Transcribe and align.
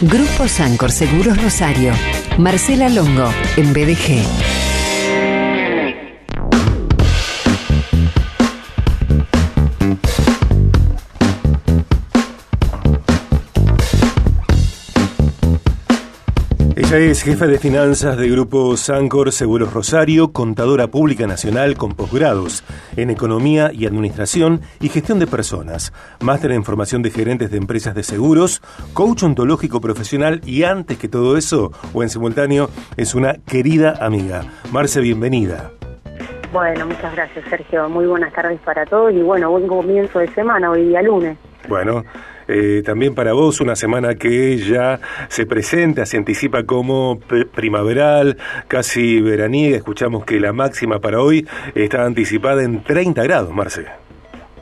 Grupo 0.00 0.46
Sancor 0.46 0.92
Seguros 0.92 1.42
Rosario. 1.42 1.92
Marcela 2.38 2.88
Longo, 2.88 3.28
en 3.56 3.72
BDG. 3.72 4.67
Ella 16.90 17.10
es 17.10 17.22
jefa 17.22 17.46
de 17.46 17.58
finanzas 17.58 18.16
de 18.16 18.30
Grupo 18.30 18.74
Sancor 18.78 19.30
Seguros 19.30 19.74
Rosario, 19.74 20.32
contadora 20.32 20.86
pública 20.86 21.26
nacional 21.26 21.76
con 21.76 21.92
posgrados 21.92 22.64
en 22.96 23.10
Economía 23.10 23.70
y 23.74 23.84
Administración 23.84 24.62
y 24.80 24.88
Gestión 24.88 25.18
de 25.18 25.26
Personas, 25.26 25.92
máster 26.20 26.52
en 26.52 26.64
formación 26.64 27.02
de 27.02 27.10
gerentes 27.10 27.50
de 27.50 27.58
empresas 27.58 27.94
de 27.94 28.02
seguros, 28.02 28.62
coach 28.94 29.22
ontológico 29.22 29.82
profesional 29.82 30.40
y 30.46 30.62
antes 30.62 30.96
que 30.96 31.08
todo 31.08 31.36
eso, 31.36 31.72
o 31.92 32.02
en 32.02 32.08
simultáneo, 32.08 32.70
es 32.96 33.14
una 33.14 33.34
querida 33.34 33.98
amiga. 34.00 34.44
Marce, 34.72 35.02
bienvenida. 35.02 35.70
Bueno, 36.54 36.86
muchas 36.86 37.14
gracias 37.14 37.44
Sergio. 37.50 37.86
Muy 37.90 38.06
buenas 38.06 38.32
tardes 38.32 38.60
para 38.60 38.86
todos 38.86 39.12
y 39.12 39.20
bueno, 39.20 39.50
buen 39.50 39.68
comienzo 39.68 40.20
de 40.20 40.28
semana, 40.28 40.70
hoy 40.70 40.88
día 40.88 41.02
lunes. 41.02 41.36
Bueno, 41.68 42.02
eh, 42.48 42.82
también 42.84 43.14
para 43.14 43.34
vos 43.34 43.60
una 43.60 43.76
semana 43.76 44.14
que 44.14 44.56
ya 44.56 45.00
se 45.28 45.46
presenta, 45.46 46.06
se 46.06 46.16
anticipa 46.16 46.64
como 46.64 47.20
primaveral, 47.54 48.38
casi 48.66 49.20
veraniega. 49.20 49.76
Escuchamos 49.76 50.24
que 50.24 50.40
la 50.40 50.52
máxima 50.52 50.98
para 50.98 51.20
hoy 51.20 51.46
está 51.74 52.04
anticipada 52.04 52.62
en 52.64 52.82
30 52.82 53.22
grados, 53.22 53.54
Marce. 53.54 54.07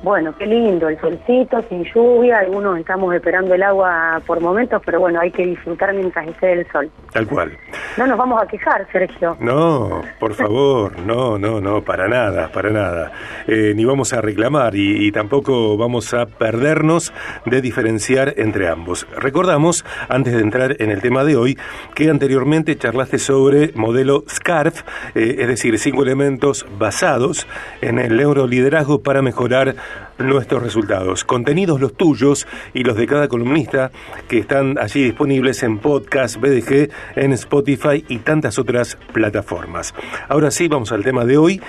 Bueno, 0.02 0.34
qué 0.38 0.46
lindo, 0.46 0.88
el 0.88 1.00
solcito, 1.00 1.62
sin 1.68 1.84
lluvia, 1.84 2.38
algunos 2.38 2.78
estamos 2.78 3.14
esperando 3.14 3.54
el 3.54 3.62
agua 3.62 4.20
por 4.26 4.40
momentos, 4.40 4.82
pero 4.84 5.00
bueno, 5.00 5.20
hay 5.20 5.30
que 5.30 5.44
disfrutar 5.46 5.92
mientras 5.94 6.28
esté 6.28 6.52
el 6.52 6.70
sol. 6.70 6.90
Tal 7.12 7.26
cual. 7.26 7.56
No 7.96 8.06
nos 8.06 8.18
vamos 8.18 8.42
a 8.42 8.46
quejar, 8.46 8.86
Sergio. 8.92 9.36
No, 9.40 10.02
por 10.20 10.34
favor, 10.34 10.98
no, 11.06 11.38
no, 11.38 11.60
no, 11.60 11.82
para 11.82 12.08
nada, 12.08 12.48
para 12.48 12.70
nada. 12.70 13.12
Eh, 13.46 13.72
ni 13.74 13.84
vamos 13.84 14.12
a 14.12 14.20
reclamar 14.20 14.74
y, 14.74 15.10
tampoco 15.12 15.76
vamos 15.76 16.12
a 16.12 16.26
perdernos 16.26 17.12
de 17.46 17.60
diferenciar 17.62 18.34
entre 18.36 18.68
ambos. 18.68 19.06
Recordamos, 19.16 19.84
antes 20.08 20.34
de 20.34 20.40
entrar 20.40 20.76
en 20.78 20.90
el 20.90 21.00
tema 21.00 21.24
de 21.24 21.36
hoy, 21.36 21.58
que 21.94 22.10
anteriormente 22.10 22.76
charlaste 22.76 23.18
sobre 23.18 23.72
modelo 23.74 24.24
SCARF, 24.28 24.82
eh, 25.14 25.36
es 25.38 25.48
decir, 25.48 25.78
cinco 25.78 26.02
elementos 26.02 26.66
basados 26.78 27.46
en 27.80 27.98
el 27.98 28.16
neuroliderazgo 28.16 29.02
para 29.02 29.22
mejorar 29.22 29.74
nuestros 30.18 30.62
resultados. 30.62 31.24
Contenidos 31.24 31.80
los 31.80 31.94
tuyos 31.94 32.46
y 32.74 32.84
los 32.84 32.96
de 32.96 33.06
cada 33.06 33.28
columnista 33.28 33.90
que 34.28 34.38
están 34.38 34.78
allí 34.78 35.04
disponibles 35.04 35.62
en 35.62 35.78
podcast, 35.78 36.36
BDG, 36.36 36.90
en 37.16 37.32
Spotify 37.32 38.04
y 38.08 38.18
tantas 38.18 38.58
otras 38.58 38.96
plataformas. 39.12 39.94
Ahora 40.28 40.50
sí, 40.50 40.68
vamos 40.68 40.92
al 40.92 41.04
tema 41.04 41.24
de 41.24 41.36
hoy 41.36 41.60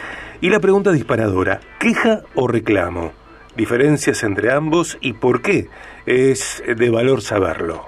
y 0.42 0.50
la 0.50 0.60
pregunta 0.60 0.92
disparadora, 0.92 1.60
¿queja 1.80 2.22
o 2.36 2.48
reclamo? 2.48 3.12
Diferencias 3.56 4.24
entre 4.24 4.52
ambos 4.52 4.98
y 5.02 5.14
por 5.14 5.42
qué 5.42 5.68
es 6.06 6.64
de 6.68 6.90
valor 6.90 7.22
saberlo. 7.22 7.88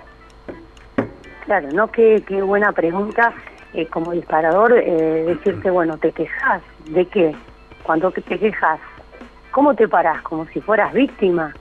Claro, 1.45 1.69
no 1.71 1.91
qué, 1.91 2.23
qué 2.27 2.41
buena 2.41 2.71
pregunta 2.71 3.33
eh, 3.73 3.85
como 3.87 4.11
disparador 4.11 4.73
eh, 4.73 5.25
decirte, 5.27 5.69
bueno, 5.69 5.97
te 5.97 6.11
quejas, 6.11 6.61
¿de 6.89 7.05
qué? 7.05 7.35
Cuando 7.83 8.11
te 8.11 8.21
quejas 8.21 8.79
¿Cómo 9.51 9.73
te 9.73 9.87
parás? 9.87 10.21
Como 10.21 10.45
si 10.47 10.61
fueras 10.61 10.93
víctima. 10.93 11.53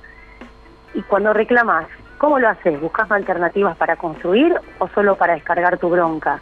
Y 0.95 1.03
cuando 1.03 1.33
reclamas, 1.33 1.87
¿cómo 2.19 2.39
lo 2.39 2.49
haces? 2.49 2.81
¿Buscas 2.81 3.11
alternativas 3.11 3.77
para 3.77 3.97
construir 3.97 4.55
o 4.79 4.89
solo 4.89 5.17
para 5.17 5.35
descargar 5.35 5.79
tu 5.79 5.89
bronca? 5.89 6.41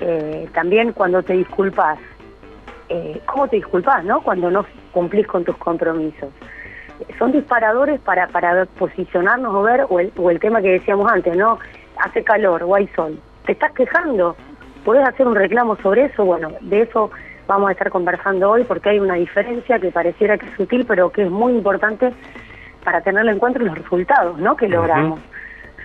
Eh, 0.00 0.48
también 0.52 0.92
cuando 0.92 1.22
te 1.22 1.32
disculpas, 1.32 1.98
eh, 2.88 3.22
¿cómo 3.26 3.48
te 3.48 3.56
disculpas, 3.56 4.04
no? 4.04 4.20
Cuando 4.20 4.50
no 4.50 4.66
cumplís 4.92 5.26
con 5.26 5.44
tus 5.44 5.56
compromisos. 5.56 6.30
Son 7.18 7.32
disparadores 7.32 8.00
para, 8.00 8.26
para 8.28 8.64
posicionarnos 8.66 9.54
o 9.54 9.62
ver, 9.62 9.86
o 9.88 10.00
el, 10.00 10.12
o 10.16 10.30
el 10.30 10.40
tema 10.40 10.60
que 10.62 10.72
decíamos 10.72 11.10
antes, 11.10 11.36
¿no? 11.36 11.58
Hace 11.98 12.22
calor 12.24 12.62
o 12.62 12.74
hay 12.74 12.86
sol. 12.88 13.18
¿Te 13.44 13.52
estás 13.52 13.72
quejando? 13.72 14.36
¿Puedes 14.84 15.06
hacer 15.06 15.26
un 15.26 15.34
reclamo 15.34 15.76
sobre 15.76 16.06
eso? 16.06 16.24
Bueno, 16.24 16.52
de 16.60 16.82
eso 16.82 17.10
vamos 17.46 17.68
a 17.68 17.72
estar 17.72 17.90
conversando 17.90 18.50
hoy 18.50 18.64
porque 18.64 18.90
hay 18.90 18.98
una 18.98 19.14
diferencia 19.14 19.78
que 19.78 19.90
pareciera 19.90 20.38
que 20.38 20.46
es 20.46 20.56
sutil, 20.56 20.84
pero 20.86 21.10
que 21.10 21.22
es 21.22 21.30
muy 21.30 21.52
importante 21.52 22.12
para 22.84 23.00
tenerlo 23.00 23.30
en 23.30 23.38
cuenta 23.38 23.58
en 23.58 23.66
los 23.66 23.78
resultados 23.78 24.38
¿no? 24.38 24.56
que 24.56 24.68
logramos. 24.68 25.20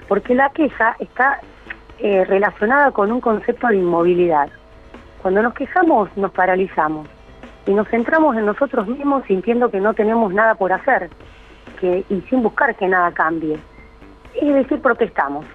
Porque 0.08 0.36
la 0.36 0.50
queja 0.50 0.96
está 1.00 1.40
eh, 2.00 2.26
relacionada 2.26 2.92
con 2.92 3.12
un 3.12 3.22
concepto 3.22 3.68
de 3.68 3.78
inmovilidad. 3.78 4.50
Cuando 5.22 5.42
nos 5.42 5.54
quejamos 5.54 6.16
nos 6.18 6.32
paralizamos 6.32 7.08
y 7.66 7.74
nos 7.74 7.88
centramos 7.90 8.36
en 8.38 8.46
nosotros 8.46 8.88
mismos 8.88 9.24
sintiendo 9.28 9.70
que 9.70 9.80
no 9.80 9.94
tenemos 9.94 10.34
nada 10.34 10.56
por 10.56 10.74
hacer 10.74 11.10
que, 11.80 12.04
y 12.10 12.22
sin 12.30 12.44
buscar 12.44 12.76
que 12.76 12.88
nada 12.88 13.12
cambie. 13.12 13.58
Es 14.34 14.54
decir, 14.54 14.82
protestamos. 14.82 15.46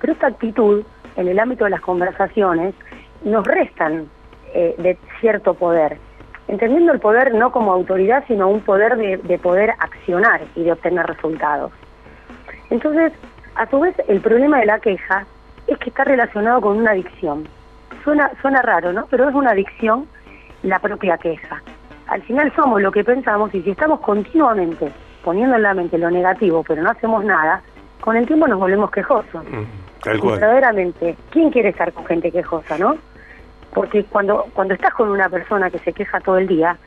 Pero 0.00 0.12
esta 0.12 0.28
actitud, 0.28 0.82
en 1.16 1.28
el 1.28 1.38
ámbito 1.38 1.64
de 1.64 1.70
las 1.70 1.80
conversaciones, 1.80 2.74
nos 3.22 3.46
restan 3.46 4.08
eh, 4.54 4.74
de 4.78 4.98
cierto 5.20 5.54
poder, 5.54 5.98
entendiendo 6.48 6.92
el 6.92 7.00
poder 7.00 7.34
no 7.34 7.52
como 7.52 7.72
autoridad, 7.72 8.24
sino 8.26 8.48
un 8.48 8.60
poder 8.60 8.96
de, 8.96 9.38
poder 9.38 9.70
accionar 9.78 10.42
y 10.54 10.64
de 10.64 10.72
obtener 10.72 11.06
resultados. 11.06 11.72
Entonces, 12.70 13.12
a 13.54 13.68
su 13.68 13.80
vez, 13.80 13.94
el 14.08 14.20
problema 14.20 14.60
de 14.60 14.66
la 14.66 14.78
queja 14.80 15.26
es 15.66 15.78
que 15.78 15.90
está 15.90 16.04
relacionado 16.04 16.60
con 16.60 16.76
una 16.76 16.92
adicción. 16.92 17.48
Suena, 18.04 18.30
suena 18.40 18.62
raro, 18.62 18.92
¿no? 18.92 19.06
Pero 19.10 19.28
es 19.28 19.34
una 19.34 19.50
adicción 19.50 20.06
la 20.62 20.78
propia 20.78 21.18
queja. 21.18 21.62
Al 22.06 22.22
final 22.22 22.52
somos 22.54 22.80
lo 22.80 22.92
que 22.92 23.02
pensamos 23.02 23.52
y 23.54 23.62
si 23.62 23.70
estamos 23.70 24.00
continuamente 24.00 24.92
poniendo 25.24 25.56
en 25.56 25.62
la 25.62 25.74
mente 25.74 25.98
lo 25.98 26.10
negativo, 26.10 26.62
pero 26.66 26.82
no 26.82 26.90
hacemos 26.90 27.24
nada, 27.24 27.60
con 28.00 28.16
el 28.16 28.26
tiempo 28.26 28.46
nos 28.46 28.60
volvemos 28.60 28.90
quejosos. 28.92 29.44
tal 30.02 30.20
cual. 30.20 30.38
verdaderamente, 30.38 31.16
¿quién 31.30 31.50
quiere 31.50 31.70
estar 31.70 31.92
con 31.92 32.06
gente 32.06 32.30
quejosa, 32.30 32.78
no? 32.78 32.96
Porque 33.76 34.04
cuando, 34.04 34.46
cuando 34.54 34.72
estás 34.72 34.94
con 34.94 35.10
una 35.10 35.28
persona 35.28 35.68
que 35.68 35.78
se 35.80 35.92
queja 35.92 36.18
todo 36.20 36.38
el 36.38 36.46
día, 36.46 36.78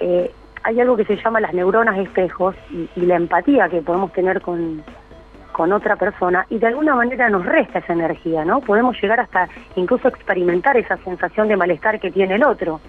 eh, 0.00 0.32
hay 0.64 0.80
algo 0.80 0.96
que 0.96 1.04
se 1.04 1.14
llama 1.14 1.38
las 1.38 1.54
neuronas 1.54 1.96
espejos 1.96 2.56
y, 2.72 2.88
la 3.02 3.14
empatía 3.14 3.68
que 3.68 3.80
podemos 3.82 4.12
tener 4.12 4.40
con, 4.40 4.82
con 5.52 5.72
otra 5.72 5.94
persona 5.94 6.44
y 6.50 6.58
de 6.58 6.66
alguna 6.66 6.96
manera 6.96 7.30
nos 7.30 7.46
resta 7.46 7.78
esa 7.78 7.92
energía, 7.92 8.44
¿no? 8.44 8.60
Podemos 8.62 9.00
llegar 9.00 9.20
hasta 9.20 9.48
incluso 9.76 10.08
experimentar 10.08 10.76
esa 10.76 10.96
sensación 11.04 11.46
de 11.46 11.56
malestar 11.56 12.00
que 12.00 12.10
tiene 12.10 12.34
el 12.34 12.42
otro. 12.42 12.80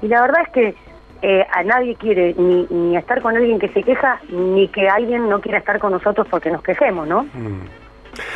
Y 0.00 0.08
la 0.08 0.22
verdad 0.22 0.40
es 0.46 0.52
que 0.54 0.74
eh, 1.20 1.46
a 1.52 1.62
nadie 1.64 1.94
quiere 1.96 2.34
ni, 2.38 2.66
ni 2.70 2.96
estar 2.96 3.20
con 3.20 3.36
alguien 3.36 3.58
que 3.58 3.68
se 3.68 3.82
queja, 3.82 4.18
ni 4.30 4.68
que 4.68 4.88
alguien 4.88 5.28
no 5.28 5.42
quiera 5.42 5.58
estar 5.58 5.78
con 5.78 5.92
nosotros 5.92 6.26
porque 6.30 6.50
nos 6.50 6.62
quejemos, 6.62 7.06
¿no? 7.06 7.24
Mm. 7.24 7.66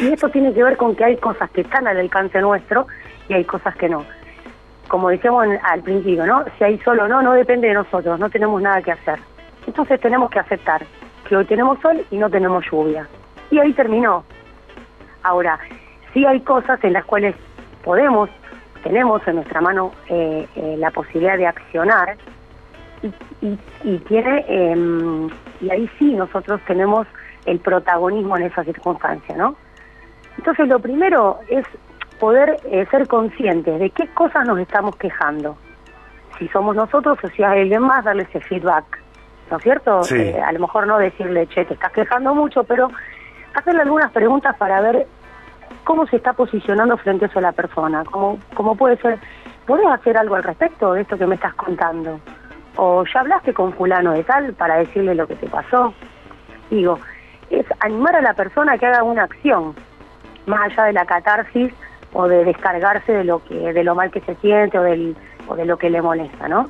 Y 0.00 0.12
eso 0.12 0.28
tiene 0.28 0.52
que 0.52 0.62
ver 0.62 0.76
con 0.76 0.94
que 0.94 1.04
hay 1.04 1.16
cosas 1.16 1.48
que 1.52 1.62
están 1.62 1.86
al 1.86 1.96
alcance 1.96 2.38
nuestro 2.42 2.86
y 3.30 3.32
hay 3.32 3.44
cosas 3.44 3.74
que 3.76 3.88
no 3.88 4.04
como 4.88 5.08
decíamos 5.08 5.46
al 5.62 5.82
principio, 5.82 6.26
¿no? 6.26 6.44
Si 6.58 6.64
hay 6.64 6.78
sol 6.80 7.00
o 7.00 7.08
no, 7.08 7.22
no 7.22 7.32
depende 7.32 7.68
de 7.68 7.74
nosotros, 7.74 8.18
no 8.18 8.30
tenemos 8.30 8.60
nada 8.62 8.82
que 8.82 8.92
hacer. 8.92 9.18
Entonces 9.66 10.00
tenemos 10.00 10.30
que 10.30 10.38
aceptar 10.38 10.82
que 11.28 11.36
hoy 11.36 11.44
tenemos 11.44 11.78
sol 11.80 12.04
y 12.10 12.16
no 12.18 12.30
tenemos 12.30 12.64
lluvia. 12.70 13.08
Y 13.50 13.58
ahí 13.58 13.72
terminó. 13.72 14.24
Ahora, 15.22 15.58
sí 16.12 16.24
hay 16.24 16.40
cosas 16.40 16.82
en 16.84 16.92
las 16.92 17.04
cuales 17.04 17.34
podemos, 17.84 18.30
tenemos 18.82 19.26
en 19.26 19.36
nuestra 19.36 19.60
mano 19.60 19.92
eh, 20.08 20.46
eh, 20.54 20.76
la 20.78 20.90
posibilidad 20.90 21.36
de 21.36 21.46
accionar 21.46 22.16
y, 23.82 23.98
tiene, 24.08 24.44
em, 24.48 25.28
y 25.60 25.70
ahí 25.70 25.90
sí 25.98 26.14
nosotros 26.14 26.60
tenemos 26.66 27.06
el 27.44 27.60
protagonismo 27.60 28.36
en 28.36 28.44
esa 28.44 28.64
circunstancia, 28.64 29.36
¿no? 29.36 29.56
Entonces 30.38 30.68
lo 30.68 30.78
primero 30.78 31.40
es 31.48 31.64
poder 32.18 32.56
eh, 32.64 32.86
ser 32.90 33.06
conscientes 33.06 33.78
de 33.78 33.90
qué 33.90 34.06
cosas 34.08 34.46
nos 34.46 34.58
estamos 34.58 34.96
quejando. 34.96 35.56
Si 36.38 36.48
somos 36.48 36.76
nosotros 36.76 37.18
o 37.22 37.28
si 37.28 37.42
hay 37.42 37.62
alguien 37.62 37.82
más, 37.82 38.04
darle 38.04 38.24
ese 38.24 38.40
feedback. 38.40 38.84
¿No 39.50 39.58
es 39.58 39.62
cierto? 39.62 40.00
Eh, 40.10 40.40
a 40.44 40.52
lo 40.52 40.60
mejor 40.60 40.86
no 40.86 40.98
decirle, 40.98 41.46
che, 41.46 41.64
te 41.64 41.74
estás 41.74 41.92
quejando 41.92 42.34
mucho, 42.34 42.64
pero 42.64 42.90
hacerle 43.54 43.82
algunas 43.82 44.10
preguntas 44.12 44.56
para 44.56 44.80
ver 44.80 45.06
cómo 45.84 46.06
se 46.06 46.16
está 46.16 46.32
posicionando 46.32 46.96
frente 46.96 47.26
a 47.26 47.28
eso 47.28 47.40
la 47.40 47.52
persona. 47.52 48.04
¿Cómo, 48.10 48.38
cómo 48.54 48.76
puede 48.76 48.96
ser? 48.98 49.18
¿Puedes 49.66 49.86
hacer 49.86 50.16
algo 50.16 50.34
al 50.34 50.42
respecto 50.42 50.92
de 50.92 51.02
esto 51.02 51.16
que 51.16 51.26
me 51.26 51.36
estás 51.36 51.54
contando? 51.54 52.20
¿O 52.76 53.04
ya 53.04 53.20
hablaste 53.20 53.54
con 53.54 53.72
fulano 53.72 54.12
de 54.12 54.24
tal 54.24 54.52
para 54.54 54.76
decirle 54.76 55.14
lo 55.14 55.26
que 55.26 55.36
te 55.36 55.48
pasó? 55.48 55.94
Digo, 56.70 56.98
es 57.50 57.64
animar 57.80 58.16
a 58.16 58.20
la 58.20 58.34
persona 58.34 58.72
a 58.72 58.78
que 58.78 58.86
haga 58.86 59.02
una 59.02 59.22
acción, 59.24 59.74
más 60.46 60.72
allá 60.72 60.84
de 60.84 60.92
la 60.92 61.06
catarsis 61.06 61.72
o 62.12 62.28
de 62.28 62.44
descargarse 62.44 63.12
de 63.12 63.24
lo 63.24 63.44
que 63.44 63.54
de 63.54 63.84
lo 63.84 63.94
mal 63.94 64.10
que 64.10 64.20
se 64.20 64.34
siente 64.36 64.78
o 64.78 64.82
del 64.82 65.16
o 65.48 65.56
de 65.56 65.64
lo 65.64 65.76
que 65.76 65.90
le 65.90 66.02
molesta, 66.02 66.48
¿no? 66.48 66.68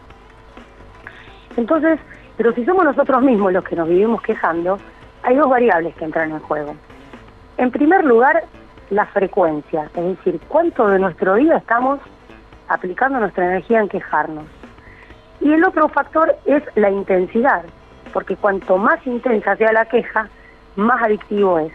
Entonces, 1.56 1.99
pero 2.37 2.53
si 2.53 2.65
somos 2.65 2.85
nosotros 2.85 3.23
mismos 3.23 3.53
los 3.53 3.65
que 3.65 3.77
nos 3.77 3.88
vivimos 3.88 4.21
quejando, 4.23 4.79
hay 5.23 5.37
dos 5.37 5.49
variables 5.49 5.94
que 5.97 6.05
entran 6.05 6.31
en 6.31 6.41
juego. 6.41 6.77
En 7.56 7.71
primer 7.71 8.05
lugar, 8.05 8.44
la 8.91 9.06
frecuencia, 9.06 9.91
es 9.94 10.05
decir, 10.05 10.41
cuánto 10.49 10.87
de 10.88 10.99
nuestro 10.99 11.35
día 11.35 11.56
estamos 11.56 12.00
aplicando 12.69 13.19
nuestra 13.19 13.47
energía 13.47 13.81
en 13.81 13.89
quejarnos. 13.89 14.44
Y 15.41 15.53
el 15.53 15.65
otro 15.65 15.89
factor 15.89 16.37
es 16.44 16.62
la 16.75 16.91
intensidad, 16.91 17.65
porque 18.12 18.37
cuanto 18.37 18.77
más 18.77 19.05
intensa 19.06 19.56
sea 19.56 19.73
la 19.73 19.87
queja, 19.87 20.29
más 20.77 21.03
adictivo 21.03 21.59
es. 21.59 21.73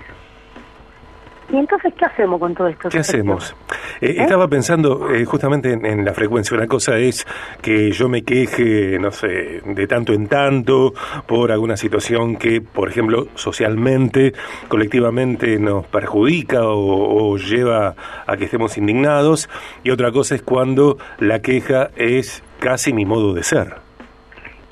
¿Y 1.49 1.57
entonces 1.57 1.93
qué 1.97 2.05
hacemos 2.05 2.39
con 2.39 2.55
todo 2.55 2.67
esto? 2.67 2.89
¿Qué 2.89 2.99
hacemos? 2.99 3.55
Eh, 3.99 4.11
¿Eh? 4.11 4.15
Estaba 4.21 4.47
pensando 4.47 5.13
eh, 5.13 5.25
justamente 5.25 5.73
en, 5.73 6.05
la 6.05 6.13
frecuencia. 6.13 6.55
Una 6.55 6.67
cosa 6.67 6.97
es 6.97 7.25
que 7.61 7.91
yo 7.91 8.07
me 8.07 8.23
queje, 8.23 8.97
no 8.99 9.11
sé, 9.11 9.61
de 9.65 9.87
tanto 9.87 10.13
en 10.13 10.27
tanto 10.27 10.93
por 11.27 11.51
alguna 11.51 11.75
situación 11.75 12.37
que, 12.37 12.61
por 12.61 12.89
ejemplo, 12.89 13.27
socialmente, 13.35 14.33
colectivamente 14.69 15.59
nos 15.59 15.85
perjudica 15.87 16.63
o, 16.63 17.33
o 17.33 17.37
lleva 17.37 17.95
a 18.25 18.37
que 18.37 18.45
estemos 18.45 18.77
indignados. 18.77 19.49
Y 19.83 19.89
otra 19.89 20.11
cosa 20.11 20.35
es 20.35 20.41
cuando 20.41 20.97
la 21.19 21.41
queja 21.41 21.89
es 21.95 22.43
casi 22.59 22.93
mi 22.93 23.05
modo 23.05 23.33
de 23.33 23.43
ser. 23.43 23.80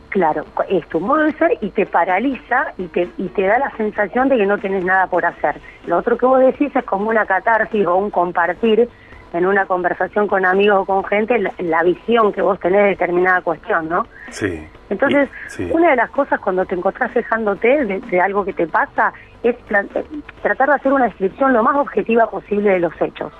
Claro, 0.10 0.44
es 0.68 0.88
tu 0.90 1.00
modo 1.00 1.24
de 1.24 1.34
ser 1.34 1.58
y 1.62 1.70
te 1.70 1.86
paraliza 1.86 2.74
y 2.78 2.88
te, 2.88 3.08
y 3.18 3.28
te 3.28 3.44
da 3.44 3.60
la 3.60 3.72
sensación 3.78 4.28
de 4.28 4.38
que 4.38 4.46
no 4.46 4.58
tienes 4.58 4.84
nada 4.84 5.06
por 5.06 5.24
hacer. 5.24 5.62
Lo 5.86 5.98
otro 5.98 6.18
que 6.18 6.26
vos 6.26 6.40
decís 6.40 6.76
es 6.76 6.84
como 6.84 7.10
una 7.10 7.26
catarsis 7.26 7.86
o 7.86 7.96
un 7.96 8.10
compartir 8.10 8.90
en 9.34 9.46
una 9.46 9.68
conversación 9.68 10.28
con 10.28 10.46
amigos 10.46 10.80
o 10.80 10.86
con 10.86 11.04
gente 11.04 11.38
la, 11.60 11.84
visión 11.84 12.34
que 12.34 12.42
vos 12.42 12.60
tenés 12.60 12.82
de 12.82 12.90
determinada 12.90 13.42
cuestión, 13.42 13.88
¿no? 13.88 14.08
Sí. 14.32 14.68
Entonces, 14.90 15.30
una 15.70 15.92
de 15.92 15.98
las 15.98 16.10
cosas 16.10 16.40
cuando 16.40 16.66
te 16.66 16.74
encontrás 16.74 17.12
fijándote 17.12 17.86
de, 17.86 18.22
algo 18.22 18.44
que 18.44 18.54
te 18.54 18.66
pasa 18.66 19.14
es 19.44 19.56
eh, 19.56 20.06
tratar 20.42 20.70
de 20.70 20.76
hacer 20.76 20.92
una 20.92 21.06
descripción 21.06 21.54
lo 21.54 21.62
más 21.62 21.76
objetiva 21.76 22.28
posible 22.28 22.72
de 22.72 22.80
los 22.80 23.00
hechos. 23.00 23.32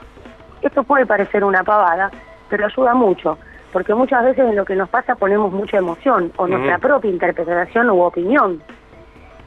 Esto 0.62 0.84
puede 0.84 1.08
parecer 1.08 1.44
una 1.44 1.64
pavada, 1.64 2.12
pero 2.50 2.68
ayuda 2.68 2.94
mucho 2.94 3.40
porque 3.72 3.94
muchas 3.94 4.24
veces 4.24 4.50
en 4.50 4.56
lo 4.56 4.66
que 4.66 4.76
nos 4.76 4.90
pasa 4.90 5.16
ponemos 5.16 5.52
mucha 5.52 5.78
emoción 5.78 6.32
o 6.38 6.48
nuestra 6.48 6.78
propia 6.78 7.10
interpretación 7.10 7.90
u 7.90 8.02
opinión. 8.02 8.62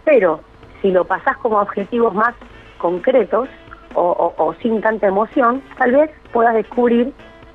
Pero 0.05 0.41
si 0.81 0.91
lo 0.91 1.05
pasás 1.05 1.37
como 1.39 1.61
objetivos 1.61 2.15
más 2.15 2.35
concretos 2.79 3.49
o, 3.95 4.55
sin 4.63 4.81
tanta 4.81 5.07
emoción, 5.07 5.63
tal 5.77 5.93
vez 5.93 6.11
puedas 6.33 6.55
descubrir 6.55 7.13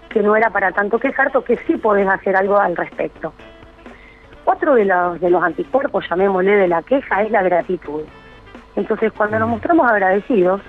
que 0.10 0.22
no 0.22 0.36
era 0.36 0.50
para 0.50 0.72
tanto 0.72 1.00
quejarte 1.00 1.38
o 1.38 1.44
que 1.44 1.58
sí 1.66 1.78
podés 1.78 2.08
hacer 2.08 2.36
algo 2.36 2.58
al 2.58 2.76
respecto. 2.76 3.34
Otro 4.46 4.76
de 4.76 4.86
los, 4.86 5.20
de 5.20 5.30
los 5.30 5.44
anticuerpos, 5.44 6.06
llamémosle 6.10 6.56
de 6.56 6.68
la 6.68 6.82
queja, 6.84 7.24
es 7.24 7.32
la 7.32 7.42
gratitud. 7.42 8.04
Entonces, 8.76 9.12
cuando 9.12 9.40
nos 9.40 9.50
mostramos 9.50 9.90
agradecidos, 9.92 10.62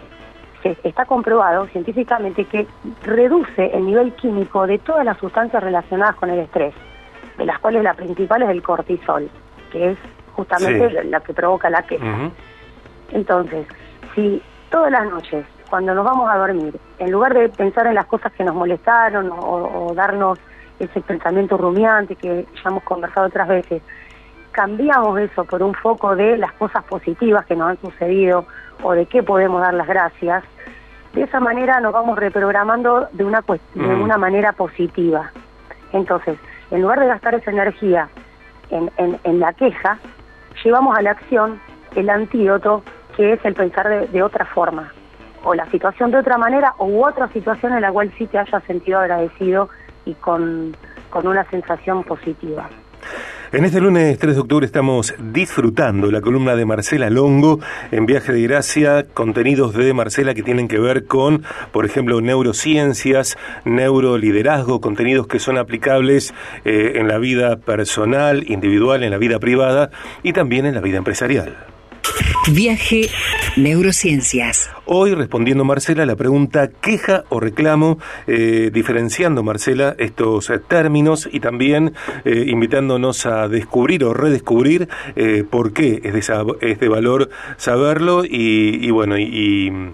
está 0.64 1.04
comprobado 1.04 1.66
científicamente 1.68 2.44
que 2.44 2.66
reduce 3.02 3.66
el 3.76 3.86
nivel 3.86 4.12
químico 4.14 4.66
de 4.66 4.78
todas 4.78 5.04
las 5.04 5.18
sustancias 5.18 5.62
relacionadas 5.62 6.16
con 6.16 6.30
el 6.30 6.40
estrés, 6.40 6.74
de 7.36 7.46
las 7.46 7.58
cuales 7.60 7.82
la 7.82 7.94
principal 7.94 8.42
es 8.42 8.50
el 8.50 8.62
cortisol, 8.62 9.30
que 9.70 9.92
es 9.92 9.98
justamente 10.32 11.04
la 11.04 11.20
que 11.20 11.32
provoca 11.34 11.70
la 11.70 11.82
queja. 11.82 12.30
Entonces, 13.12 13.66
si 14.14 14.42
todas 14.70 14.90
las 14.90 15.06
noches, 15.06 15.46
cuando 15.70 15.94
nos 15.94 16.04
vamos 16.04 16.28
a 16.30 16.36
dormir, 16.36 16.78
en 16.98 17.10
lugar 17.10 17.34
de 17.34 17.48
pensar 17.48 17.86
en 17.86 17.94
las 17.94 18.06
cosas 18.06 18.32
que 18.32 18.44
nos 18.44 18.54
molestaron 18.54 19.30
o, 19.32 19.92
darnos 19.94 20.38
ese 20.78 21.00
pensamiento 21.00 21.56
rumiante 21.56 22.14
que 22.14 22.46
ya 22.54 22.70
hemos 22.70 22.82
conversado 22.84 23.26
otras 23.26 23.48
veces, 23.48 23.82
cambiamos 24.52 25.18
eso 25.20 25.44
por 25.44 25.62
un 25.62 25.74
foco 25.74 26.16
de 26.16 26.38
las 26.38 26.52
cosas 26.52 26.84
positivas 26.84 27.44
que 27.46 27.56
nos 27.56 27.70
han 27.70 27.80
sucedido 27.80 28.46
o 28.82 28.92
de 28.92 29.06
qué 29.06 29.22
podemos 29.22 29.60
dar 29.60 29.74
las 29.74 29.86
gracias, 29.86 30.44
de 31.12 31.22
esa 31.22 31.40
manera 31.40 31.80
nos 31.80 31.92
vamos 31.92 32.18
reprogramando 32.18 33.08
de 33.12 33.24
una, 33.24 33.42
de 33.74 33.82
mm. 33.82 34.02
una 34.02 34.18
manera 34.18 34.52
positiva. 34.52 35.32
Entonces, 35.92 36.38
en 36.70 36.82
lugar 36.82 37.00
de 37.00 37.06
gastar 37.06 37.34
esa 37.34 37.50
energía 37.50 38.08
en, 38.70 38.90
en, 39.24 39.40
la 39.40 39.52
queja, 39.54 39.98
llevamos 40.62 40.96
a 40.96 41.02
la 41.02 41.12
acción 41.12 41.60
el 41.96 42.10
antídoto 42.10 42.82
que 43.16 43.32
es 43.32 43.44
el 43.44 43.54
pensar 43.54 43.88
de, 43.88 44.06
de, 44.08 44.22
otra 44.22 44.44
forma, 44.44 44.92
o 45.42 45.54
la 45.54 45.66
situación 45.70 46.10
de 46.10 46.18
otra 46.18 46.36
manera, 46.38 46.74
u 46.78 47.04
otra 47.04 47.28
situación 47.28 47.72
en 47.72 47.80
la 47.80 47.90
cual 47.90 48.12
sí 48.18 48.26
te 48.26 48.38
hayas 48.38 48.62
sentido 48.64 49.00
agradecido 49.00 49.70
y 50.04 50.14
con, 50.14 50.76
con 51.10 51.26
una 51.26 51.44
sensación 51.50 52.04
positiva. 52.04 52.68
En 53.50 53.64
este 53.64 53.80
lunes 53.80 54.18
3 54.18 54.34
de 54.34 54.40
octubre 54.42 54.66
estamos 54.66 55.14
disfrutando 55.32 56.10
la 56.10 56.20
columna 56.20 56.54
de 56.54 56.66
Marcela 56.66 57.08
Longo 57.08 57.60
en 57.90 58.04
Viaje 58.04 58.30
de 58.30 58.42
Gracia, 58.42 59.06
contenidos 59.14 59.72
de 59.72 59.94
Marcela 59.94 60.34
que 60.34 60.42
tienen 60.42 60.68
que 60.68 60.78
ver 60.78 61.06
con, 61.06 61.44
por 61.72 61.86
ejemplo, 61.86 62.20
neurociencias, 62.20 63.38
neuroliderazgo, 63.64 64.82
contenidos 64.82 65.28
que 65.28 65.38
son 65.38 65.56
aplicables 65.56 66.34
eh, 66.66 66.92
en 66.96 67.08
la 67.08 67.16
vida 67.16 67.56
personal, 67.56 68.44
individual, 68.50 69.02
en 69.02 69.12
la 69.12 69.18
vida 69.18 69.38
privada 69.38 69.88
y 70.22 70.34
también 70.34 70.66
en 70.66 70.74
la 70.74 70.82
vida 70.82 70.98
empresarial. 70.98 71.56
Viaje 72.54 73.02
Neurociencias. 73.56 74.70
Hoy 74.86 75.14
respondiendo 75.14 75.64
Marcela 75.64 76.06
la 76.06 76.16
pregunta 76.16 76.68
queja 76.80 77.24
o 77.28 77.40
reclamo, 77.40 77.98
eh, 78.26 78.70
diferenciando 78.72 79.42
Marcela 79.42 79.94
estos 79.98 80.48
eh, 80.48 80.58
términos 80.58 81.28
y 81.30 81.40
también 81.40 81.92
eh, 82.24 82.44
invitándonos 82.46 83.26
a 83.26 83.48
descubrir 83.48 84.04
o 84.04 84.14
redescubrir 84.14 84.88
por 85.50 85.72
qué 85.72 86.00
es 86.02 86.12
de, 86.12 86.76
de, 86.76 86.88
valor 86.88 87.28
saberlo 87.56 88.22
y, 88.24 88.90
bueno, 88.90 89.18
y, 89.18 89.92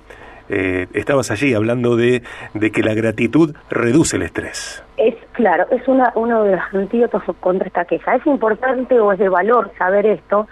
estabas 0.49 1.31
allí 1.31 1.55
hablando 1.55 1.97
de, 1.97 2.23
de, 2.53 2.71
que 2.71 2.83
la 2.83 2.95
gratitud 2.95 3.55
reduce 3.71 4.17
el 4.17 4.23
estrés. 4.23 4.85
Es 4.97 5.15
claro, 5.33 5.67
es 5.71 5.87
una, 5.89 6.13
uno 6.15 6.45
de 6.45 6.53
los 6.53 6.61
antídotos 6.73 7.23
contra 7.41 7.67
esta 7.67 7.85
queja. 7.85 8.17
Es 8.17 8.27
importante 8.27 9.01
o 9.01 9.13
es 9.13 9.19
de 9.19 9.29
valor 9.29 9.73
saber 9.79 10.07
esto 10.07 10.47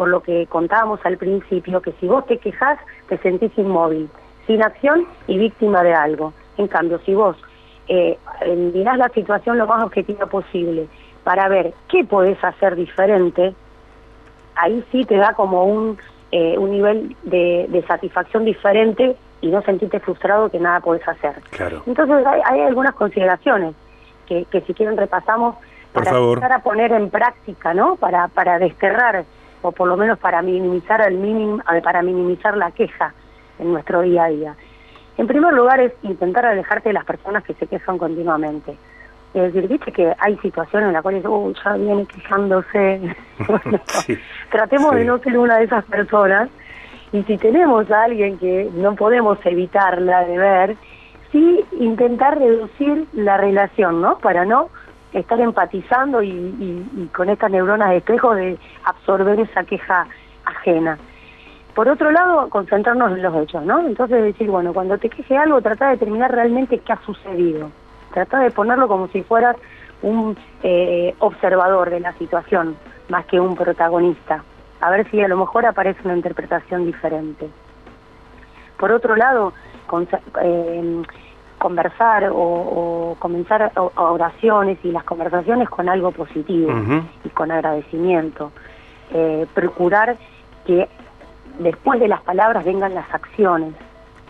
por 0.00 0.08
lo 0.08 0.22
que 0.22 0.46
contábamos 0.46 0.98
al 1.04 1.18
principio, 1.18 1.82
que 1.82 1.92
si 2.00 2.08
vos 2.08 2.24
te 2.24 2.38
quejas, 2.38 2.78
te 3.10 3.18
sentís 3.18 3.52
inmóvil, 3.58 4.08
sin 4.46 4.62
acción 4.62 5.06
y 5.26 5.36
víctima 5.36 5.82
de 5.82 5.92
algo. 5.92 6.32
En 6.56 6.68
cambio, 6.68 7.00
si 7.04 7.14
vos 7.14 7.36
eh, 7.86 8.16
mirás 8.72 8.96
la 8.96 9.10
situación 9.10 9.58
lo 9.58 9.66
más 9.66 9.84
objetiva 9.84 10.24
posible 10.24 10.88
para 11.22 11.50
ver 11.50 11.74
qué 11.88 12.02
podés 12.04 12.42
hacer 12.42 12.76
diferente, 12.76 13.52
ahí 14.56 14.82
sí 14.90 15.04
te 15.04 15.16
da 15.16 15.34
como 15.34 15.64
un, 15.64 15.98
eh, 16.32 16.56
un 16.56 16.70
nivel 16.70 17.14
de, 17.24 17.84
satisfacción 17.86 18.46
diferente 18.46 19.16
y 19.42 19.48
no 19.48 19.60
sentirte 19.60 20.00
frustrado 20.00 20.48
que 20.48 20.58
nada 20.58 20.80
podés 20.80 21.06
hacer. 21.06 21.42
Claro. 21.50 21.82
Entonces 21.86 22.24
hay, 22.26 22.60
algunas 22.60 22.94
consideraciones 22.94 23.74
que, 24.26 24.46
que 24.46 24.62
si 24.62 24.72
quieren 24.72 24.96
repasamos 24.96 25.56
para 25.92 26.10
empezar 26.10 26.52
a 26.52 26.60
poner 26.60 26.90
en 26.92 27.10
práctica, 27.10 27.74
¿no? 27.74 27.96
Para, 27.96 28.28
para 28.28 28.58
desterrar 28.58 29.26
o 29.62 29.72
por 29.72 29.88
lo 29.88 29.96
menos 29.96 30.18
para 30.18 30.42
minimizar 30.42 31.00
el 31.06 31.18
mínimo, 31.18 31.62
para 31.82 32.02
minimizar 32.02 32.56
la 32.56 32.70
queja 32.70 33.12
en 33.58 33.72
nuestro 33.72 34.02
día 34.02 34.24
a 34.24 34.28
día. 34.28 34.56
En 35.18 35.26
primer 35.26 35.52
lugar 35.52 35.80
es 35.80 35.92
intentar 36.02 36.46
alejarte 36.46 36.88
de 36.88 36.92
las 36.94 37.04
personas 37.04 37.44
que 37.44 37.54
se 37.54 37.66
quejan 37.66 37.98
continuamente. 37.98 38.76
Es 39.34 39.52
decir, 39.52 39.68
viste 39.68 39.92
que 39.92 40.12
hay 40.18 40.36
situaciones 40.38 40.88
en 40.88 40.92
las 40.92 41.02
cuales, 41.02 41.24
oh, 41.26 41.52
ya 41.64 41.74
viene 41.74 42.06
quejándose. 42.06 43.14
tratemos 44.50 44.94
de 44.94 45.04
no 45.04 45.18
ser 45.18 45.38
una 45.38 45.58
de 45.58 45.64
esas 45.64 45.84
personas. 45.84 46.48
Y 47.12 47.22
si 47.24 47.36
tenemos 47.38 47.90
a 47.90 48.04
alguien 48.04 48.38
que 48.38 48.70
no 48.74 48.94
podemos 48.94 49.38
evitarla 49.44 50.24
de 50.24 50.38
ver, 50.38 50.76
sí 51.30 51.64
intentar 51.78 52.38
reducir 52.38 53.06
la 53.12 53.36
relación, 53.36 54.00
¿no? 54.00 54.18
Para 54.18 54.44
no 54.44 54.68
estar 55.12 55.40
empatizando 55.40 56.22
y, 56.22 57.08
con 57.14 57.28
estas 57.28 57.50
neuronas 57.50 57.90
de 57.90 57.96
espejo 57.98 58.34
de 58.34 58.58
absorber 58.84 59.40
esa 59.40 59.64
queja 59.64 60.06
ajena. 60.44 60.98
Por 61.74 61.88
otro 61.88 62.10
lado, 62.10 62.48
concentrarnos 62.48 63.12
en 63.12 63.22
los 63.22 63.34
hechos, 63.36 63.62
¿no? 63.64 63.80
Entonces 63.80 64.22
decir, 64.22 64.50
bueno, 64.50 64.72
cuando 64.72 64.98
te 64.98 65.08
queje 65.08 65.36
algo, 65.36 65.60
trata 65.60 65.86
de 65.86 65.92
determinar 65.92 66.32
realmente 66.32 66.78
qué 66.78 66.92
ha 66.92 67.00
sucedido. 67.04 67.70
Trata 68.12 68.40
de 68.40 68.50
ponerlo 68.50 68.88
como 68.88 69.08
si 69.08 69.22
fueras 69.22 69.56
un 70.02 70.36
eh, 70.62 71.14
observador 71.20 71.90
de 71.90 72.00
la 72.00 72.12
situación, 72.14 72.76
más 73.08 73.24
que 73.26 73.38
un 73.38 73.54
protagonista. 73.54 74.42
A 74.80 74.90
ver 74.90 75.08
si 75.10 75.20
a 75.20 75.28
lo 75.28 75.36
mejor 75.36 75.66
aparece 75.66 76.00
una 76.04 76.16
interpretación 76.16 76.86
diferente. 76.86 77.48
Por 78.78 78.92
otro 78.92 79.14
lado, 79.14 79.52
eh, 80.42 81.02
conversar 81.60 82.30
o, 82.32 83.16
comenzar 83.20 83.70
oraciones 83.96 84.78
y 84.82 84.90
las 84.90 85.04
conversaciones 85.04 85.68
con 85.68 85.88
algo 85.88 86.10
positivo 86.10 86.72
y 87.24 87.28
con 87.28 87.52
agradecimiento. 87.52 88.50
Eh, 89.12 89.46
procurar 89.54 90.16
que 90.66 90.88
después 91.58 92.00
de 92.00 92.08
las 92.08 92.22
palabras 92.22 92.64
vengan 92.64 92.94
las 92.94 93.12
acciones. 93.12 93.74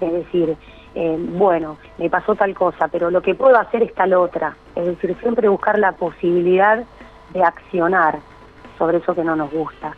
Es 0.00 0.12
decir, 0.12 0.56
eh, 0.94 1.16
bueno, 1.18 1.78
me 1.98 2.10
pasó 2.10 2.34
tal 2.34 2.54
cosa, 2.54 2.88
pero 2.88 3.10
lo 3.10 3.22
que 3.22 3.34
puedo 3.34 3.56
hacer 3.56 3.84
es 3.84 3.94
tal 3.94 4.12
otra. 4.14 4.56
Es 4.74 4.86
decir, 4.86 5.16
siempre 5.20 5.48
buscar 5.48 5.78
la 5.78 5.92
posibilidad 5.92 6.84
de 7.32 7.44
accionar 7.44 8.18
sobre 8.76 8.98
eso 8.98 9.14
que 9.14 9.22
no 9.22 9.36
nos 9.36 9.52
gusta. 9.52 9.94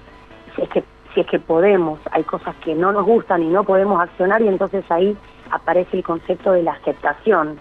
Si 0.54 0.62
es 0.62 0.68
que 0.68 0.84
si 1.14 1.20
es 1.20 1.26
que 1.26 1.38
podemos, 1.38 2.00
hay 2.10 2.24
cosas 2.24 2.54
que 2.64 2.74
no 2.74 2.92
nos 2.92 3.04
gustan 3.04 3.42
y 3.42 3.48
no 3.48 3.64
podemos 3.64 4.00
accionar 4.00 4.40
y 4.40 4.48
entonces 4.48 4.84
ahí 4.90 5.16
aparece 5.52 5.96
el 5.96 6.02
concepto 6.02 6.52
de 6.52 6.62
la 6.62 6.72
aceptación, 6.72 7.60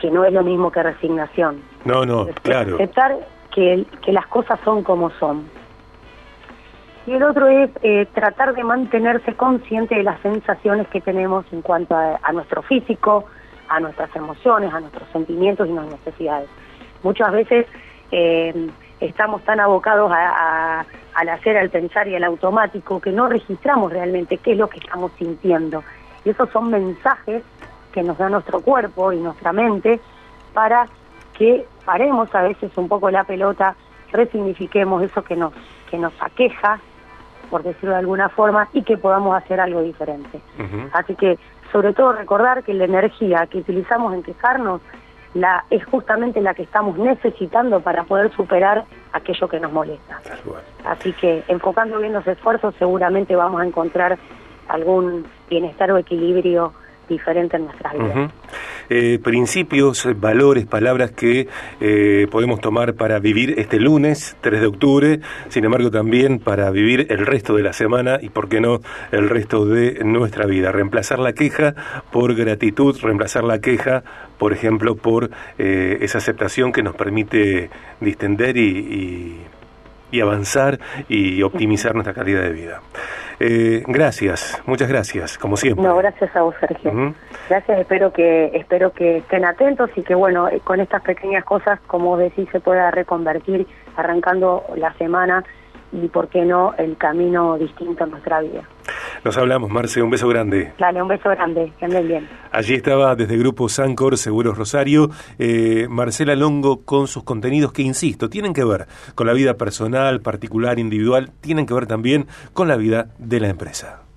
que 0.00 0.10
no 0.10 0.24
es 0.24 0.32
lo 0.32 0.42
mismo 0.42 0.70
que 0.70 0.82
resignación. 0.82 1.60
No, 1.84 2.06
no, 2.06 2.26
claro. 2.42 2.76
Aceptar 2.76 3.18
que, 3.54 3.84
que 4.04 4.12
las 4.12 4.26
cosas 4.28 4.58
son 4.64 4.82
como 4.82 5.10
son. 5.10 5.44
Y 7.08 7.12
el 7.12 7.22
otro 7.22 7.48
es 7.48 7.70
eh, 7.82 8.06
tratar 8.12 8.54
de 8.54 8.62
mantenerse 8.62 9.32
consciente 9.32 9.94
de 9.94 10.02
las 10.02 10.20
sensaciones 10.20 10.86
que 10.88 11.00
tenemos 11.00 11.46
en 11.52 11.62
cuanto 11.62 11.96
a, 11.96 12.32
nuestro 12.32 12.60
físico, 12.60 13.24
a 13.68 13.80
nuestras 13.80 14.14
emociones, 14.14 14.74
a 14.74 14.80
nuestros 14.80 15.08
sentimientos 15.10 15.66
y 15.66 15.72
nuestras 15.72 16.00
necesidades. 16.04 16.50
Muchas 17.02 17.32
veces 17.32 17.66
eh, 18.12 18.68
estamos 19.00 19.42
tan 19.44 19.58
abocados 19.58 20.12
al 20.12 21.28
hacer, 21.30 21.56
al 21.56 21.70
pensar 21.70 22.08
y 22.08 22.14
al 22.14 22.24
automático 22.24 23.00
que 23.00 23.10
no 23.10 23.26
registramos 23.26 23.90
realmente 23.90 24.36
qué 24.36 24.52
es 24.52 24.58
lo 24.58 24.68
que 24.68 24.78
estamos 24.78 25.10
sintiendo. 25.18 25.82
Y 26.28 26.32
esos 26.32 26.50
son 26.50 26.68
mensajes 26.68 27.42
que 27.90 28.02
nos 28.02 28.18
da 28.18 28.28
nuestro 28.28 28.60
cuerpo 28.60 29.14
y 29.14 29.16
nuestra 29.16 29.50
mente 29.50 29.98
para 30.52 30.86
que 31.32 31.66
paremos 31.86 32.34
a 32.34 32.42
veces 32.42 32.70
un 32.76 32.86
poco 32.86 33.10
la 33.10 33.24
pelota, 33.24 33.74
resignifiquemos 34.12 35.02
eso 35.02 35.24
que 35.24 35.36
nos, 35.36 35.54
que 35.90 35.96
nos 35.96 36.12
aqueja, 36.20 36.80
por 37.48 37.62
decirlo 37.62 37.92
de 37.92 38.00
alguna 38.00 38.28
forma, 38.28 38.68
y 38.74 38.82
que 38.82 38.98
podamos 38.98 39.34
hacer 39.38 39.58
algo 39.58 39.80
diferente. 39.80 40.42
Así 40.92 41.14
que, 41.14 41.38
sobre 41.72 41.94
todo, 41.94 42.12
recordar 42.12 42.62
que 42.62 42.74
la 42.74 42.84
energía 42.84 43.46
que 43.46 43.60
utilizamos 43.60 44.12
en 44.12 44.22
quejarnos 44.22 44.82
la, 45.32 45.64
es 45.70 45.82
justamente 45.86 46.42
la 46.42 46.52
que 46.52 46.64
estamos 46.64 46.98
necesitando 46.98 47.80
para 47.80 48.04
poder 48.04 48.30
superar 48.32 48.84
aquello 49.14 49.48
que 49.48 49.60
nos 49.60 49.72
molesta. 49.72 50.20
Así 50.84 51.10
que 51.14 51.42
enfocando 51.48 51.98
bien 52.00 52.12
los 52.12 52.26
esfuerzos 52.26 52.74
seguramente 52.78 53.34
vamos 53.34 53.62
a 53.62 53.64
encontrar 53.64 54.18
algún 54.68 55.26
bienestar 55.48 55.90
o 55.90 55.98
equilibrio 55.98 56.72
diferente 57.08 57.56
en 57.56 57.64
nuestras 57.64 57.94
vidas. 57.94 58.32
Eh, 58.90 59.18
principios, 59.22 60.06
valores, 60.18 60.66
palabras 60.66 61.10
que 61.10 61.48
eh, 61.80 62.26
podemos 62.30 62.60
tomar 62.60 62.94
para 62.94 63.18
vivir 63.18 63.54
este 63.58 63.78
lunes, 63.78 64.36
3 64.40 64.60
de 64.60 64.66
octubre, 64.66 65.20
sin 65.48 65.64
embargo 65.64 65.90
también 65.90 66.38
para 66.38 66.70
vivir 66.70 67.06
el 67.10 67.26
resto 67.26 67.54
de 67.54 67.62
la 67.62 67.72
semana 67.72 68.18
y, 68.20 68.30
por 68.30 68.48
qué 68.48 68.60
no, 68.60 68.80
el 69.12 69.28
resto 69.28 69.66
de 69.66 70.02
nuestra 70.04 70.46
vida. 70.46 70.72
Reemplazar 70.72 71.18
la 71.18 71.32
queja 71.32 71.74
por 72.12 72.34
gratitud, 72.34 72.96
reemplazar 73.02 73.44
la 73.44 73.58
queja, 73.60 74.04
por 74.38 74.52
ejemplo, 74.52 74.94
por 74.96 75.30
eh, 75.58 75.98
esa 76.00 76.18
aceptación 76.18 76.72
que 76.72 76.82
nos 76.82 76.94
permite 76.94 77.70
distender 78.00 78.56
y 78.56 79.38
y 80.10 80.20
avanzar 80.20 80.78
y 81.08 81.42
optimizar 81.42 81.94
nuestra 81.94 82.14
calidad 82.14 82.42
de 82.42 82.52
vida. 82.52 82.80
Eh, 83.40 83.84
gracias, 83.86 84.60
muchas 84.66 84.88
gracias, 84.88 85.38
como 85.38 85.56
siempre. 85.56 85.84
No, 85.84 85.96
gracias 85.96 86.34
a 86.34 86.42
vos, 86.42 86.54
Sergio. 86.58 87.14
Gracias, 87.48 87.78
espero 87.78 88.12
que 88.12 88.46
espero 88.54 88.92
que 88.92 89.18
estén 89.18 89.44
atentos 89.44 89.90
y 89.94 90.02
que, 90.02 90.14
bueno, 90.14 90.48
eh, 90.48 90.60
con 90.64 90.80
estas 90.80 91.02
pequeñas 91.02 91.44
cosas, 91.44 91.78
como 91.86 92.16
decís, 92.16 92.48
se 92.50 92.60
pueda 92.60 92.90
reconvertir 92.90 93.66
arrancando 93.96 94.64
la 94.76 94.92
semana 94.94 95.44
y, 95.92 96.08
por 96.08 96.28
qué 96.28 96.44
no, 96.44 96.74
el 96.78 96.96
camino 96.96 97.56
distinto 97.58 98.04
en 98.04 98.10
nuestra 98.10 98.40
vida. 98.40 98.62
Nos 99.28 99.36
hablamos, 99.36 99.70
Marce, 99.70 100.00
un 100.00 100.08
beso 100.08 100.26
grande. 100.26 100.72
Dale, 100.78 101.02
un 101.02 101.08
beso 101.08 101.28
grande, 101.28 101.70
que 101.78 101.84
anden 101.84 102.08
bien. 102.08 102.26
Allí 102.50 102.72
estaba 102.72 103.14
desde 103.14 103.34
el 103.34 103.40
Grupo 103.40 103.68
Sancor 103.68 104.16
Seguros 104.16 104.56
Rosario, 104.56 105.10
eh, 105.38 105.86
Marcela 105.90 106.34
Longo 106.34 106.80
con 106.86 107.08
sus 107.08 107.24
contenidos 107.24 107.70
que, 107.74 107.82
insisto, 107.82 108.30
tienen 108.30 108.54
que 108.54 108.64
ver 108.64 108.86
con 109.14 109.26
la 109.26 109.34
vida 109.34 109.52
personal, 109.58 110.22
particular, 110.22 110.78
individual, 110.78 111.30
tienen 111.42 111.66
que 111.66 111.74
ver 111.74 111.86
también 111.86 112.26
con 112.54 112.68
la 112.68 112.76
vida 112.76 113.08
de 113.18 113.40
la 113.40 113.48
empresa. 113.48 114.07